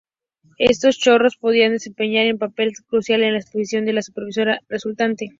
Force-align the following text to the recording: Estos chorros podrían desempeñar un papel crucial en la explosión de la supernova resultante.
Estos 0.57 0.97
chorros 0.97 1.37
podrían 1.37 1.73
desempeñar 1.73 2.25
un 2.33 2.39
papel 2.39 2.73
crucial 2.89 3.21
en 3.21 3.33
la 3.33 3.39
explosión 3.39 3.85
de 3.85 3.93
la 3.93 4.01
supernova 4.01 4.57
resultante. 4.67 5.29